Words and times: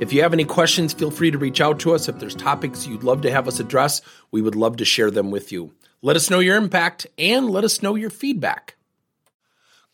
If 0.00 0.12
you 0.12 0.22
have 0.22 0.32
any 0.32 0.44
questions, 0.44 0.92
feel 0.92 1.12
free 1.12 1.30
to 1.30 1.38
reach 1.38 1.60
out 1.60 1.78
to 1.80 1.94
us. 1.94 2.08
If 2.08 2.18
there's 2.18 2.34
topics 2.34 2.84
you'd 2.84 3.04
love 3.04 3.22
to 3.22 3.30
have 3.30 3.46
us 3.46 3.60
address, 3.60 4.02
we 4.32 4.42
would 4.42 4.56
love 4.56 4.76
to 4.78 4.84
share 4.84 5.10
them 5.10 5.30
with 5.30 5.52
you. 5.52 5.72
Let 6.02 6.16
us 6.16 6.28
know 6.28 6.40
your 6.40 6.56
impact 6.56 7.06
and 7.16 7.48
let 7.48 7.62
us 7.62 7.80
know 7.80 7.94
your 7.94 8.10
feedback. 8.10 8.74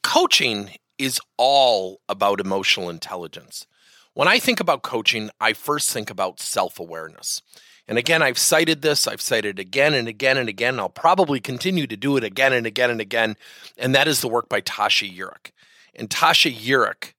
Coaching 0.03 0.71
is 0.99 1.21
all 1.37 2.01
about 2.09 2.41
emotional 2.41 2.89
intelligence. 2.89 3.67
When 4.15 4.27
I 4.27 4.39
think 4.39 4.59
about 4.59 4.83
coaching, 4.83 5.31
I 5.39 5.53
first 5.53 5.91
think 5.91 6.09
about 6.09 6.41
self 6.41 6.81
awareness. 6.81 7.43
And 7.87 7.99
again, 7.99 8.23
I've 8.23 8.39
cited 8.39 8.81
this, 8.81 9.07
I've 9.07 9.21
cited 9.21 9.59
it 9.59 9.63
again 9.63 9.93
and 9.93 10.09
again 10.09 10.39
and 10.39 10.49
again. 10.49 10.81
I'll 10.81 10.89
probably 10.89 11.41
continue 11.41 11.87
to 11.87 11.97
do 11.97 12.17
it 12.17 12.25
again 12.25 12.55
and 12.55 12.67
again 12.67 12.91
and 12.91 13.03
again. 13.03 13.37
And 13.77 13.95
that 13.95 14.09
is 14.09 14.23
the 14.23 14.29
work 14.29 14.49
by 14.49 14.63
Tasha 14.63 15.15
Eurich. 15.15 15.51
And 15.95 16.09
Tasha 16.09 16.55
Eurich 16.55 17.13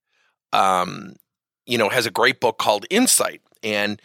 um, 0.52 1.16
you 1.66 1.78
know, 1.78 1.90
has 1.90 2.06
a 2.06 2.12
great 2.12 2.40
book 2.40 2.58
called 2.58 2.86
Insight. 2.90 3.42
And 3.64 4.02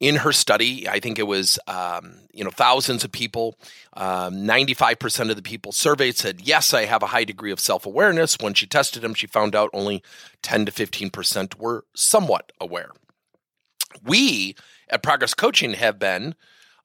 in 0.00 0.16
her 0.16 0.32
study, 0.32 0.88
I 0.88 0.98
think 0.98 1.18
it 1.18 1.26
was, 1.26 1.58
um, 1.66 2.14
you 2.32 2.42
know, 2.42 2.50
thousands 2.50 3.04
of 3.04 3.12
people, 3.12 3.56
um, 3.92 4.36
95% 4.46 5.28
of 5.28 5.36
the 5.36 5.42
people 5.42 5.72
surveyed 5.72 6.16
said, 6.16 6.40
yes, 6.42 6.72
I 6.72 6.86
have 6.86 7.02
a 7.02 7.08
high 7.08 7.24
degree 7.24 7.52
of 7.52 7.60
self 7.60 7.84
awareness. 7.84 8.38
When 8.40 8.54
she 8.54 8.66
tested 8.66 9.02
them, 9.02 9.12
she 9.12 9.26
found 9.26 9.54
out 9.54 9.70
only 9.74 10.02
10 10.42 10.66
to 10.66 10.72
15% 10.72 11.58
were 11.58 11.84
somewhat 11.94 12.52
aware. 12.58 12.90
We 14.02 14.56
at 14.88 15.02
Progress 15.02 15.34
Coaching 15.34 15.74
have 15.74 15.98
been 15.98 16.34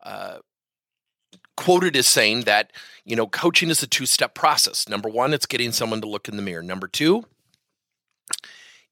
uh, 0.04 0.40
quoted 1.56 1.96
as 1.96 2.08
saying 2.08 2.42
that, 2.42 2.74
you 3.06 3.16
know, 3.16 3.28
coaching 3.28 3.70
is 3.70 3.82
a 3.82 3.88
two 3.88 4.06
step 4.06 4.36
process. 4.36 4.90
Number 4.90 5.10
one, 5.10 5.34
it's 5.34 5.46
getting 5.46 5.72
someone 5.72 6.02
to 6.02 6.08
look 6.08 6.28
in 6.28 6.36
the 6.36 6.42
mirror. 6.42 6.64
Number 6.64 6.88
two, 6.88 7.24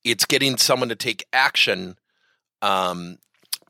it's 0.04 0.26
getting 0.26 0.58
someone 0.58 0.90
to 0.90 0.96
take 0.96 1.26
action 1.32 1.98
um, 2.62 3.18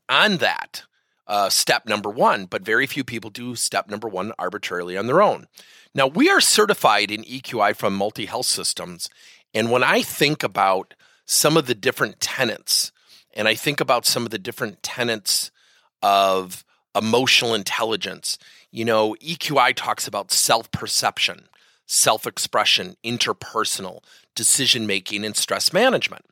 on 0.09 0.37
that 0.37 0.83
uh, 1.27 1.49
step 1.49 1.87
number 1.87 2.09
one, 2.09 2.45
but 2.45 2.63
very 2.63 2.85
few 2.85 3.03
people 3.03 3.29
do 3.29 3.55
step 3.55 3.89
number 3.89 4.07
one 4.07 4.33
arbitrarily 4.37 4.97
on 4.97 5.07
their 5.07 5.21
own. 5.21 5.47
Now, 5.95 6.07
we 6.07 6.29
are 6.29 6.41
certified 6.41 7.11
in 7.11 7.23
EQI 7.23 7.75
from 7.75 7.95
Multi 7.95 8.25
Health 8.25 8.47
Systems. 8.47 9.09
And 9.53 9.71
when 9.71 9.83
I 9.83 10.01
think 10.01 10.43
about 10.43 10.95
some 11.25 11.55
of 11.55 11.67
the 11.67 11.75
different 11.75 12.19
tenets, 12.19 12.91
and 13.33 13.47
I 13.47 13.55
think 13.55 13.79
about 13.79 14.05
some 14.05 14.25
of 14.25 14.31
the 14.31 14.39
different 14.39 14.83
tenets 14.83 15.51
of 16.01 16.65
emotional 16.95 17.53
intelligence, 17.53 18.37
you 18.71 18.85
know, 18.85 19.15
EQI 19.21 19.73
talks 19.75 20.07
about 20.07 20.31
self 20.31 20.71
perception 20.71 21.47
self 21.93 22.25
expression, 22.25 22.95
interpersonal, 23.03 24.03
decision 24.35 24.87
making, 24.87 25.23
and 25.23 25.35
stress 25.35 25.71
management. 25.71 26.25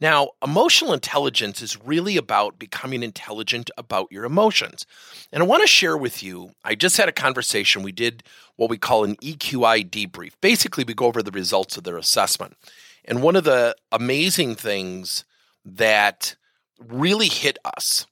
Now, 0.00 0.30
emotional 0.42 0.94
intelligence 0.94 1.60
is 1.60 1.82
really 1.84 2.16
about 2.16 2.58
becoming 2.58 3.02
intelligent 3.02 3.70
about 3.76 4.10
your 4.10 4.24
emotions. 4.24 4.86
And 5.30 5.42
I 5.42 5.46
want 5.46 5.62
to 5.62 5.66
share 5.66 5.96
with 5.96 6.22
you, 6.22 6.52
I 6.64 6.74
just 6.74 6.96
had 6.96 7.08
a 7.08 7.12
conversation. 7.12 7.82
We 7.82 7.92
did 7.92 8.22
what 8.56 8.70
we 8.70 8.78
call 8.78 9.04
an 9.04 9.16
EQI 9.16 9.90
debrief. 9.90 10.32
Basically, 10.40 10.84
we 10.84 10.94
go 10.94 11.06
over 11.06 11.22
the 11.22 11.30
results 11.30 11.76
of 11.76 11.84
their 11.84 11.98
assessment. 11.98 12.56
And 13.04 13.22
one 13.22 13.36
of 13.36 13.44
the 13.44 13.76
amazing 13.92 14.54
things 14.54 15.24
that 15.66 16.34
really 16.78 17.28
hit 17.28 17.58
us 17.76 18.06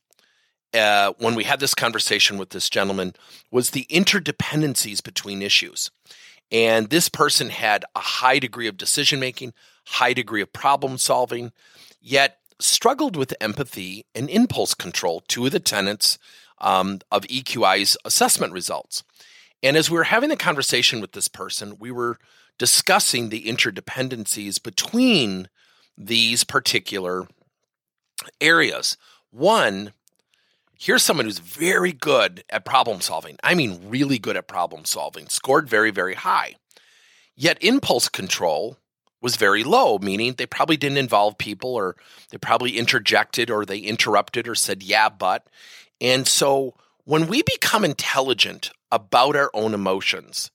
uh, 0.74 1.12
when 1.18 1.34
we 1.34 1.44
had 1.44 1.60
this 1.60 1.74
conversation 1.74 2.36
with 2.36 2.50
this 2.50 2.68
gentleman 2.68 3.14
was 3.50 3.70
the 3.70 3.86
interdependencies 3.90 5.02
between 5.02 5.40
issues. 5.40 5.90
And 6.50 6.88
this 6.88 7.08
person 7.08 7.50
had 7.50 7.84
a 7.94 8.00
high 8.00 8.38
degree 8.38 8.68
of 8.68 8.76
decision 8.76 9.20
making, 9.20 9.52
high 9.86 10.12
degree 10.12 10.42
of 10.42 10.52
problem 10.52 10.98
solving, 10.98 11.52
yet 12.00 12.38
struggled 12.60 13.16
with 13.16 13.34
empathy 13.40 14.06
and 14.14 14.30
impulse 14.30 14.74
control, 14.74 15.22
two 15.28 15.46
of 15.46 15.52
the 15.52 15.60
tenets 15.60 16.18
um, 16.60 17.00
of 17.10 17.22
EQI's 17.24 17.96
assessment 18.04 18.52
results. 18.52 19.04
And 19.62 19.76
as 19.76 19.90
we 19.90 19.96
were 19.96 20.04
having 20.04 20.28
the 20.28 20.36
conversation 20.36 21.00
with 21.00 21.12
this 21.12 21.28
person, 21.28 21.76
we 21.78 21.90
were 21.90 22.18
discussing 22.58 23.28
the 23.28 23.44
interdependencies 23.44 24.62
between 24.62 25.48
these 25.96 26.44
particular 26.44 27.26
areas. 28.40 28.96
One 29.30 29.92
here's 30.78 31.02
someone 31.02 31.26
who's 31.26 31.40
very 31.40 31.92
good 31.92 32.44
at 32.48 32.64
problem 32.64 33.00
solving. 33.00 33.36
I 33.42 33.54
mean, 33.54 33.80
really 33.88 34.18
good 34.18 34.36
at 34.36 34.46
problem 34.46 34.84
solving, 34.84 35.28
scored 35.28 35.68
very, 35.68 35.90
very 35.90 36.14
high. 36.14 36.54
Yet 37.34 37.62
impulse 37.62 38.08
control 38.08 38.78
was 39.20 39.36
very 39.36 39.64
low, 39.64 39.98
meaning 39.98 40.34
they 40.34 40.46
probably 40.46 40.76
didn't 40.76 40.98
involve 40.98 41.36
people 41.36 41.74
or 41.74 41.96
they 42.30 42.38
probably 42.38 42.78
interjected 42.78 43.50
or 43.50 43.64
they 43.64 43.78
interrupted 43.78 44.46
or 44.46 44.54
said, 44.54 44.82
yeah, 44.82 45.08
but. 45.08 45.46
And 46.00 46.26
so 46.26 46.74
when 47.04 47.26
we 47.26 47.42
become 47.42 47.84
intelligent 47.84 48.70
about 48.92 49.34
our 49.34 49.50
own 49.54 49.74
emotions, 49.74 50.52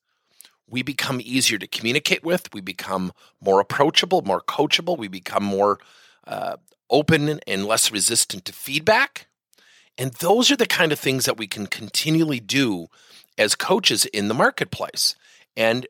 we 0.70 0.82
become 0.82 1.20
easier 1.22 1.58
to 1.60 1.68
communicate 1.68 2.24
with. 2.24 2.54
We 2.54 2.62
become 2.62 3.12
more 3.42 3.60
approachable, 3.60 4.22
more 4.22 4.42
coachable. 4.42 4.98
We 4.98 5.10
become 5.10 5.44
more 5.44 5.80
uh, 6.26 6.56
open 6.90 7.42
and 7.46 7.66
less 7.66 7.92
resistant 7.92 8.46
to 8.46 8.54
feedback. 8.54 9.28
And 9.98 10.12
those 10.14 10.52
are 10.52 10.56
the 10.56 10.66
kind 10.66 10.92
of 10.92 11.00
things 11.00 11.26
that 11.26 11.38
we 11.38 11.48
can 11.48 11.68
continually 11.68 12.40
do 12.40 12.88
as 13.38 13.56
coaches 13.56 14.06
in 14.06 14.28
the 14.28 14.34
marketplace 14.34 15.16
and 15.56 15.88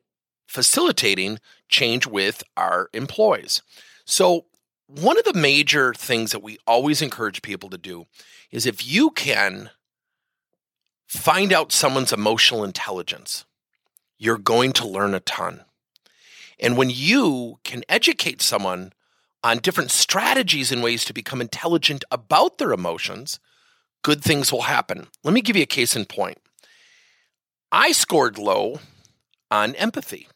facilitating 0.47 1.39
change 1.69 2.05
with 2.05 2.43
our 2.57 2.89
employees. 2.93 3.61
So, 4.05 4.45
one 4.87 5.17
of 5.17 5.23
the 5.23 5.33
major 5.33 5.93
things 5.93 6.31
that 6.31 6.43
we 6.43 6.57
always 6.67 7.01
encourage 7.01 7.41
people 7.41 7.69
to 7.69 7.77
do 7.77 8.05
is 8.51 8.65
if 8.65 8.85
you 8.85 9.09
can 9.11 9.71
find 11.07 11.53
out 11.53 11.71
someone's 11.71 12.13
emotional 12.13 12.63
intelligence, 12.63 13.45
you're 14.17 14.37
going 14.37 14.73
to 14.73 14.87
learn 14.87 15.13
a 15.13 15.19
ton. 15.21 15.61
And 16.59 16.77
when 16.77 16.89
you 16.89 17.59
can 17.63 17.83
educate 17.89 18.41
someone 18.41 18.93
on 19.43 19.57
different 19.57 19.89
strategies 19.89 20.71
and 20.71 20.83
ways 20.83 21.03
to 21.05 21.13
become 21.13 21.41
intelligent 21.41 22.03
about 22.11 22.57
their 22.57 22.71
emotions, 22.71 23.39
good 24.03 24.23
things 24.23 24.51
will 24.51 24.63
happen. 24.63 25.07
Let 25.23 25.33
me 25.33 25.41
give 25.41 25.55
you 25.55 25.63
a 25.63 25.67
case 25.67 25.95
in 25.95 26.05
point. 26.05 26.37
I 27.71 27.91
scored 27.91 28.37
low 28.37 28.79
on 29.49 29.75
empathy. 29.75 30.27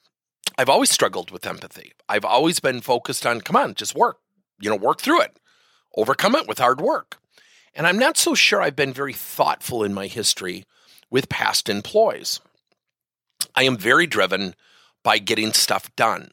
I've 0.58 0.70
always 0.70 0.90
struggled 0.90 1.30
with 1.30 1.46
empathy. 1.46 1.92
I've 2.10 2.26
always 2.26 2.60
been 2.60 2.82
focused 2.82 3.26
on, 3.28 3.42
come 3.42 3.56
on, 3.56 3.76
just 3.76 3.94
work, 3.94 4.18
you 4.60 4.70
know, 4.70 4.76
work 4.76 5.00
through 5.00 5.22
it, 5.22 5.38
overcome 5.96 6.36
it 6.36 6.48
with 6.48 6.58
hard 6.58 6.82
work. 6.82 7.18
And 7.76 7.86
I'm 7.86 8.00
not 8.00 8.18
so 8.18 8.34
sure 8.34 8.62
I've 8.62 8.76
been 8.76 8.94
very 8.94 9.14
thoughtful 9.14 9.84
in 9.84 9.94
my 9.94 10.08
history 10.08 10.64
with 11.12 11.30
past 11.30 11.70
employees. 11.70 12.40
I 13.56 13.64
am 13.64 13.78
very 13.78 14.08
driven 14.08 14.56
by 15.04 15.20
getting 15.20 15.54
stuff 15.54 15.96
done. 15.96 16.32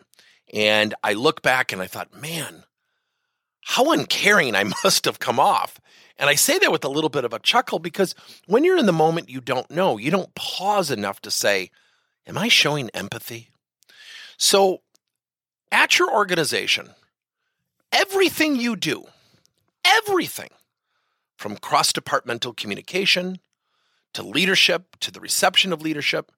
And 0.55 0.95
I 1.03 1.13
look 1.13 1.43
back 1.43 1.73
and 1.73 1.83
I 1.83 1.87
thought, 1.87 2.19
man, 2.19 2.65
how 3.65 3.93
uncaring 3.93 4.55
I 4.55 4.65
must 4.85 5.05
have 5.05 5.19
come 5.19 5.41
off 5.41 5.81
and 6.19 6.31
I 6.31 6.35
say 6.37 6.59
that 6.59 6.71
with 6.71 6.85
a 6.85 6.89
little 6.89 7.11
bit 7.11 7.25
of 7.25 7.33
a 7.33 7.39
chuckle 7.39 7.79
because 7.79 8.15
when 8.47 8.65
you're 8.65 8.79
in 8.79 8.87
the 8.87 8.93
moment, 8.93 9.29
you 9.29 9.41
don't 9.41 9.71
know. 9.71 9.99
You 9.99 10.11
don't 10.11 10.35
pause 10.35 10.91
enough 10.91 11.21
to 11.23 11.31
say, 11.31 11.71
Am 12.27 12.39
I 12.39 12.49
showing 12.49 12.89
empathy? 12.91 13.51
So, 14.39 14.81
at 15.71 15.99
your 15.99 16.15
organization, 16.15 16.91
everything 17.93 18.57
you 18.57 18.77
do, 18.77 19.05
everything 19.85 20.49
from 21.37 21.57
cross 21.57 21.93
departmental 21.93 22.55
communication 22.55 23.41
to 24.15 24.23
leadership 24.23 24.97
to 25.01 25.11
the 25.11 25.21
reception 25.21 25.73
of 25.73 25.83
leadership 25.83 26.33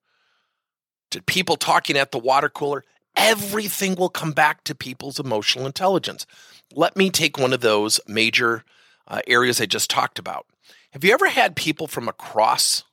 to 1.11 1.23
people 1.23 1.57
talking 1.57 1.97
at 1.97 2.11
the 2.11 2.19
water 2.19 2.49
cooler, 2.49 2.83
everything 3.15 3.95
will 3.95 4.09
come 4.09 4.33
back 4.33 4.65
to 4.65 4.75
people's 4.75 5.21
emotional 5.21 5.67
intelligence. 5.67 6.27
Let 6.75 6.97
me 6.97 7.11
take 7.11 7.39
one 7.39 7.53
of 7.53 7.61
those 7.61 8.01
major 8.07 8.65
uh, 9.09 9.21
areas 9.27 9.61
I 9.61 9.67
just 9.67 9.91
talked 9.91 10.19
about. 10.19 10.47
Have 10.91 11.05
you 11.05 11.13
ever 11.13 11.29
had 11.29 11.57
people 11.57 11.87
from 11.87 12.09
across 12.09 12.85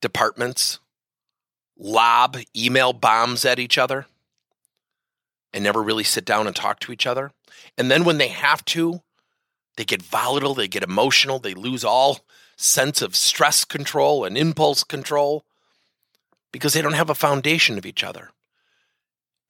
departments 0.00 0.78
lob 1.78 2.36
email 2.56 2.92
bombs 2.92 3.44
at 3.44 3.58
each 3.58 3.78
other 3.78 4.06
and 5.52 5.64
never 5.64 5.82
really 5.82 6.04
sit 6.04 6.24
down 6.24 6.46
and 6.46 6.54
talk 6.54 6.78
to 6.80 6.92
each 6.92 7.06
other? 7.06 7.32
And 7.76 7.90
then 7.90 8.04
when 8.04 8.18
they 8.18 8.28
have 8.28 8.64
to, 8.66 9.02
they 9.76 9.84
get 9.84 10.02
volatile, 10.02 10.54
they 10.54 10.68
get 10.68 10.82
emotional, 10.82 11.38
they 11.38 11.54
lose 11.54 11.84
all 11.84 12.20
sense 12.56 13.02
of 13.02 13.14
stress 13.14 13.64
control 13.64 14.24
and 14.24 14.36
impulse 14.36 14.84
control 14.84 15.44
because 16.52 16.72
they 16.72 16.82
don't 16.82 16.94
have 16.94 17.10
a 17.10 17.14
foundation 17.14 17.76
of 17.76 17.84
each 17.84 18.02
other. 18.02 18.30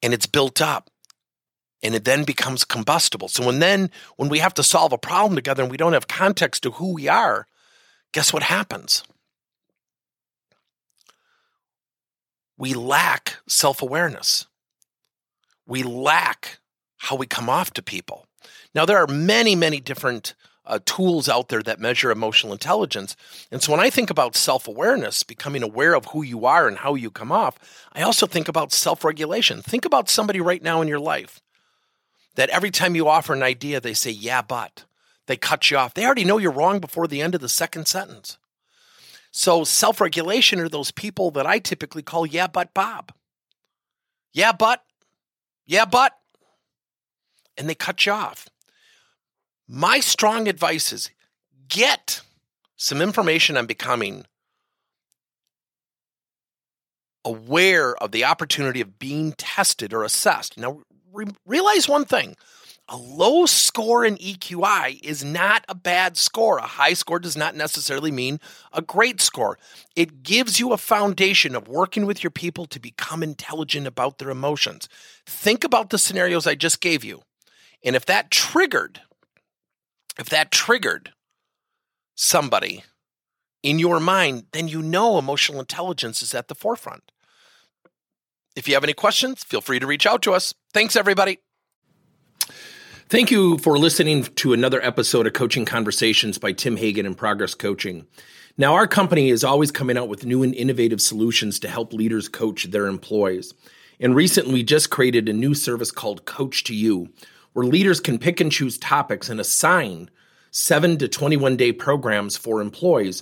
And 0.03 0.13
it's 0.13 0.25
built 0.25 0.61
up 0.61 0.89
and 1.83 1.93
it 1.95 2.05
then 2.05 2.23
becomes 2.23 2.65
combustible. 2.65 3.27
So 3.27 3.45
when 3.45 3.59
then 3.59 3.91
when 4.15 4.29
we 4.29 4.39
have 4.39 4.53
to 4.55 4.63
solve 4.63 4.91
a 4.91 4.97
problem 4.97 5.35
together 5.35 5.63
and 5.63 5.71
we 5.71 5.77
don't 5.77 5.93
have 5.93 6.07
context 6.07 6.63
to 6.63 6.71
who 6.71 6.93
we 6.93 7.07
are, 7.07 7.47
guess 8.11 8.33
what 8.33 8.43
happens? 8.43 9.03
We 12.57 12.73
lack 12.73 13.37
self-awareness. 13.47 14.47
We 15.67 15.83
lack 15.83 16.59
how 16.97 17.15
we 17.15 17.27
come 17.27 17.49
off 17.49 17.71
to 17.73 17.83
people. 17.83 18.25
Now 18.73 18.85
there 18.85 18.97
are 18.97 19.07
many 19.07 19.55
many 19.55 19.79
different 19.79 20.33
uh, 20.65 20.79
tools 20.85 21.29
out 21.29 21.47
there 21.47 21.63
that 21.63 21.79
measure 21.79 22.11
emotional 22.11 22.51
intelligence. 22.51 23.15
And 23.51 23.63
so 23.63 23.71
when 23.71 23.79
I 23.79 23.89
think 23.89 24.09
about 24.09 24.35
self 24.35 24.67
awareness, 24.67 25.23
becoming 25.23 25.63
aware 25.63 25.93
of 25.93 26.07
who 26.07 26.23
you 26.23 26.45
are 26.45 26.67
and 26.67 26.77
how 26.77 26.95
you 26.95 27.09
come 27.09 27.31
off, 27.31 27.57
I 27.93 28.01
also 28.01 28.25
think 28.25 28.47
about 28.47 28.73
self 28.73 29.05
regulation. 29.05 29.61
Think 29.61 29.85
about 29.85 30.09
somebody 30.09 30.41
right 30.41 30.61
now 30.61 30.81
in 30.81 30.87
your 30.87 30.99
life 30.99 31.39
that 32.37 32.49
every 32.49 32.71
time 32.71 32.95
you 32.95 33.09
offer 33.09 33.33
an 33.33 33.43
idea, 33.43 33.81
they 33.81 33.93
say, 33.93 34.11
yeah, 34.11 34.41
but. 34.41 34.85
They 35.25 35.35
cut 35.35 35.69
you 35.69 35.77
off. 35.77 35.93
They 35.93 36.05
already 36.05 36.23
know 36.23 36.37
you're 36.37 36.51
wrong 36.51 36.79
before 36.79 37.07
the 37.07 37.21
end 37.21 37.35
of 37.35 37.41
the 37.41 37.49
second 37.49 37.87
sentence. 37.87 38.37
So 39.31 39.65
self 39.65 39.99
regulation 39.99 40.59
are 40.59 40.69
those 40.69 40.91
people 40.91 41.31
that 41.31 41.45
I 41.45 41.59
typically 41.59 42.01
call, 42.01 42.25
yeah, 42.25 42.47
but 42.47 42.73
Bob. 42.73 43.11
Yeah, 44.31 44.53
but. 44.53 44.83
Yeah, 45.65 45.83
but. 45.83 46.13
And 47.57 47.67
they 47.67 47.75
cut 47.75 48.05
you 48.05 48.13
off. 48.13 48.47
My 49.67 49.99
strong 49.99 50.47
advice 50.47 50.93
is 50.93 51.09
get 51.67 52.21
some 52.77 53.01
information 53.01 53.57
on 53.57 53.65
becoming 53.65 54.25
aware 57.25 57.95
of 57.97 58.11
the 58.11 58.23
opportunity 58.23 58.79
of 58.79 58.97
being 58.97 59.33
tested 59.33 59.91
or 59.91 60.03
assessed. 60.03 60.57
Now, 60.57 60.83
re- 61.11 61.25
realize 61.45 61.87
one 61.87 62.05
thing 62.05 62.35
a 62.89 62.95
low 62.95 63.45
score 63.45 64.05
in 64.05 64.15
EQI 64.15 65.03
is 65.03 65.23
not 65.23 65.65
a 65.67 65.75
bad 65.75 66.15
score. 66.15 66.57
A 66.57 66.65
high 66.65 66.93
score 66.93 67.19
does 67.19 67.35
not 67.35 67.53
necessarily 67.53 68.11
mean 68.11 68.39
a 68.71 68.81
great 68.81 69.19
score. 69.19 69.59
It 69.95 70.23
gives 70.23 70.57
you 70.59 70.71
a 70.71 70.77
foundation 70.77 71.53
of 71.53 71.67
working 71.67 72.05
with 72.05 72.23
your 72.23 72.31
people 72.31 72.65
to 72.67 72.79
become 72.79 73.23
intelligent 73.23 73.87
about 73.87 74.19
their 74.19 74.29
emotions. 74.29 74.87
Think 75.25 75.65
about 75.65 75.89
the 75.89 75.97
scenarios 75.97 76.47
I 76.47 76.55
just 76.55 76.79
gave 76.79 77.03
you. 77.03 77.23
And 77.83 77.95
if 77.95 78.05
that 78.05 78.31
triggered 78.31 79.01
if 80.19 80.29
that 80.29 80.51
triggered 80.51 81.13
somebody 82.15 82.83
in 83.61 83.79
your 83.79 83.99
mind, 83.99 84.45
then 84.51 84.67
you 84.67 84.81
know 84.81 85.17
emotional 85.17 85.59
intelligence 85.59 86.21
is 86.21 86.33
at 86.33 86.47
the 86.47 86.55
forefront. 86.55 87.11
If 88.57 88.67
you 88.67 88.73
have 88.73 88.83
any 88.83 88.93
questions, 88.93 89.43
feel 89.43 89.61
free 89.61 89.77
to 89.77 89.85
reach 89.85 90.07
out 90.07 90.23
to 90.23 90.33
us. 90.33 90.55
Thanks, 90.73 90.95
everybody. 90.95 91.37
Thank 93.07 93.29
you 93.29 93.59
for 93.59 93.77
listening 93.77 94.23
to 94.23 94.51
another 94.51 94.83
episode 94.83 95.27
of 95.27 95.33
Coaching 95.33 95.63
Conversations 95.63 96.39
by 96.39 96.53
Tim 96.53 96.75
Hagen 96.75 97.05
and 97.05 97.15
Progress 97.15 97.53
Coaching. 97.53 98.07
Now, 98.57 98.73
our 98.73 98.87
company 98.87 99.29
is 99.29 99.43
always 99.43 99.71
coming 99.71 99.95
out 99.95 100.09
with 100.09 100.25
new 100.25 100.41
and 100.41 100.55
innovative 100.55 101.01
solutions 101.01 101.59
to 101.59 101.69
help 101.69 101.93
leaders 101.93 102.27
coach 102.27 102.63
their 102.63 102.87
employees. 102.87 103.53
And 103.99 104.15
recently, 104.15 104.55
we 104.55 104.63
just 104.63 104.89
created 104.89 105.29
a 105.29 105.33
new 105.33 105.53
service 105.53 105.91
called 105.91 106.25
Coach 106.25 106.63
to 106.63 106.73
You, 106.73 107.09
where 107.53 107.67
leaders 107.67 107.99
can 107.99 108.17
pick 108.17 108.41
and 108.41 108.51
choose 108.51 108.79
topics 108.79 109.29
and 109.29 109.39
assign 109.39 110.09
seven 110.49 110.97
to 110.97 111.07
21 111.07 111.57
day 111.57 111.71
programs 111.71 112.35
for 112.35 112.59
employees 112.59 113.21